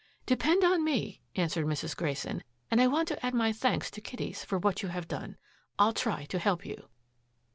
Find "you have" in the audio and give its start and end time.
4.81-5.07